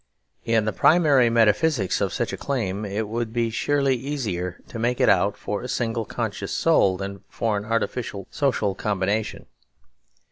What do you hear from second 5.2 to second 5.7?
for a